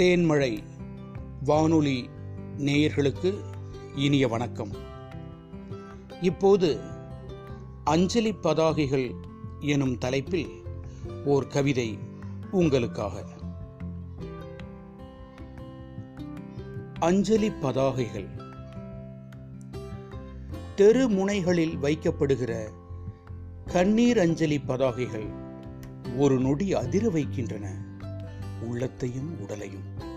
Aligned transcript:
தேன்மழை 0.00 0.62
வானொலி 1.44 2.10
நேயர்களுக்கு 2.58 3.34
இனிய 3.94 4.28
வணக்கம். 4.28 4.70
இப்போது 6.20 6.80
அஞ்சலி 7.84 8.32
பதாகைகள் 8.32 9.14
எனும் 9.60 9.98
தலைப்பில் 9.98 10.62
ஓர் 11.24 11.46
கவிதை 11.46 11.98
உங்களுக்காக. 12.50 13.24
அஞ்சலி 16.98 17.48
பதாகைகள். 17.48 18.28
தெரு 20.74 21.08
முனைகளில் 21.08 21.78
வைக்கப்படுகிற 21.78 22.70
கண்ணீர் 23.66 24.18
அஞ்சலி 24.18 24.58
பதாகைகள் 24.58 25.28
ஒரு 26.16 26.40
நொடி 26.40 26.74
அதிர 26.74 27.08
வைக்கின்றன. 27.08 27.88
உள்ளத்தையும் 28.62 29.40
உடலையும். 29.40 30.08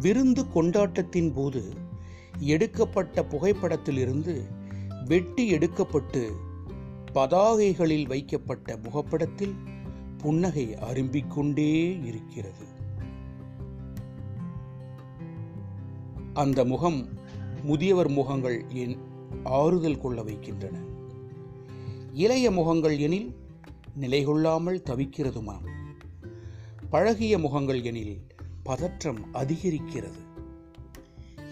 விருந்து 0.00 0.50
கொண்டாட்டத்தின் 0.50 1.32
போது 1.32 1.74
எடுக்கப்பட்ட 2.38 3.22
புகைப்படத்திலிருந்து 3.22 4.42
வெட்டி 5.04 5.52
எடுக்கப்பட்டு 5.52 6.32
பதாகைகளில் 7.14 8.06
வைக்கப்பட்ட 8.06 8.76
முகப்படத்தில் 8.76 9.54
புன்னகை 10.18 10.74
அரும்பிக்கொண்டே 10.74 12.04
இருக்கிறது. 12.04 12.70
அந்த 16.34 16.64
முகம் 16.64 17.08
முதியவர் 17.62 18.08
முகங்கள் 18.08 18.64
என் 18.68 18.98
ஆறுதல் 19.44 20.00
கொள்ள 20.00 20.22
வைக்கின்றன. 20.22 20.78
இளைய 22.12 22.50
முகங்கள் 22.50 22.98
எனில் 22.98 23.36
நிலை 23.94 24.24
கொள்ளாமல் 24.24 24.82
தவிக்கிறதுமாம். 24.84 25.71
பழகிய 26.92 27.38
முகங்கள் 27.38 27.82
எனில் 27.82 28.26
பதற்றம் 28.62 29.34
அதிகரிக்கிறது. 29.34 30.18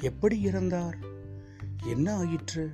எப்படி 0.00 0.42
இறந்தார்? 0.44 0.96
என்ன 1.86 2.14
ஆயிற்று? 2.14 2.70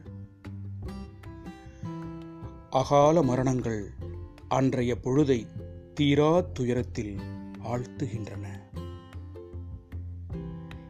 அகால 2.70 3.22
மரணங்கள் 3.22 3.92
அன்றைய 4.48 4.96
பொழுதை 5.02 5.46
தீரா 5.94 6.40
துயரத்தில் 6.40 7.18
ஆழ்த்துகின்றன. 7.64 8.46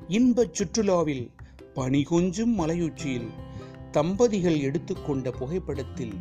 இன்பச் 0.09 0.63
சுற்றுலாவில் 0.63 1.31
பனி 1.75 2.03
கொஞ்சும் 2.03 2.55
மலையுச்சியில் 2.55 3.31
தம்பதிகள் 3.91 4.61
எடுத்துக்கொண்ட 4.61 5.31
புகைப்படத்தில் 5.31 6.15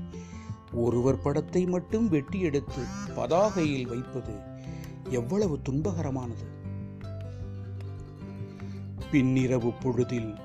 ஒருவர் 0.73 1.21
படத்தை 1.21 1.65
மட்டும் 1.65 2.09
வெட்டி 2.09 2.39
எடுத்து 2.39 2.83
பதாகையில் 3.15 3.87
வைப்பது 3.87 4.53
எவ்வளவு 5.09 5.59
துன்பகரமானது. 5.69 6.45
பின்னிரவு 9.11 9.73
பொழுதில் 9.81 10.35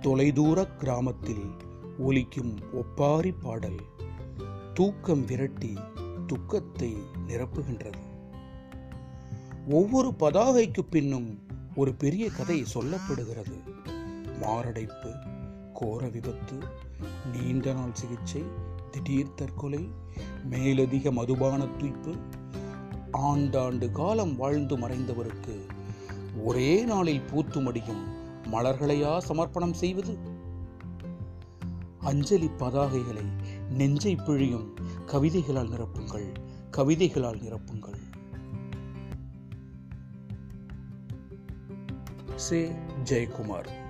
தொலைதூர 0.00 0.66
கிராமத்தில் 0.66 1.50
ஒலிக்கும் 1.98 2.58
ஒப்பாரி 2.72 3.32
பாடல் 3.32 3.80
தூக்கம் 4.74 5.24
விரட்டி 5.24 5.78
துக்கத்தை 6.26 6.96
நிரப்புகின்றது. 7.28 8.02
ஒவ்வொரு 9.70 10.14
பதாகைக்கு 10.18 10.80
பின்னும் 10.80 11.38
ஒரு 11.74 11.94
பெரிய 11.94 12.30
கதை 12.30 12.64
சொல்லப்படுகிறது. 12.74 13.80
மாரடைப்பு 14.40 15.12
கோர 15.72 16.08
விபத்து 16.08 16.58
நீண்ட 17.32 17.72
நாள் 17.72 17.94
சிகிச்சை 17.94 18.42
திடீர் 18.90 19.34
தற்கொலை 19.34 19.88
மேலதிக 20.44 21.10
மதுபான 21.10 21.64
துய்ப்பு 21.64 22.16
ஆண்டாண்டு 23.12 23.90
காலம் 23.90 24.36
வாழ்ந்து 24.36 24.78
மறைந்தவருக்கு 24.78 25.66
ஒரே 26.44 26.84
நாளில் 26.84 27.20
பூத்து 27.20 27.60
மடியும் 27.60 28.06
மலர்களையா 28.52 29.18
சமர்ப்பணம் 29.18 29.72
செய்வது? 29.72 30.18
அஞ்சலி 31.98 32.50
பதாகைகளை 32.58 33.24
நெஞ்சை 33.70 34.14
பிழியும் 34.14 34.68
கவிதைகளால் 35.06 35.68
நிரப்புங்கள் 35.68 36.32
கவிதைகளால் 36.70 37.40
நிரப்புங்கள். 37.40 38.00
சே. 42.36 42.72
ஜெயக்குமார். 43.04 43.81